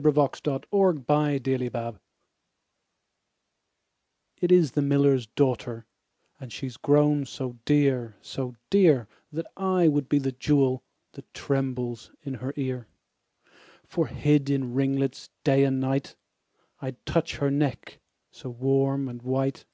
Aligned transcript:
The 0.00 0.12
Miller's 0.12 0.40
Daughter 0.40 1.98
IT 4.40 4.52
is 4.52 4.70
the 4.70 4.80
miller's 4.80 5.26
daughter, 5.26 5.86
And 6.38 6.52
she 6.52 6.68
is 6.68 6.76
grown 6.76 7.26
so 7.26 7.58
dear, 7.64 8.14
so 8.22 8.54
dear, 8.70 9.08
That 9.32 9.48
I 9.56 9.88
would 9.88 10.08
be 10.08 10.20
the 10.20 10.30
jewel 10.30 10.84
That 11.14 11.34
trembles 11.34 12.12
in 12.22 12.34
her 12.34 12.52
ear: 12.56 12.86
For 13.82 14.06
hid 14.06 14.48
in 14.48 14.72
ringlets 14.74 15.30
day 15.42 15.64
and 15.64 15.80
night, 15.80 16.14
5 16.78 16.82
I'd 16.82 17.04
touch 17.04 17.38
her 17.38 17.50
neck 17.50 17.98
so 18.30 18.50
warm 18.50 19.08
and 19.08 19.20
white. 19.22 19.64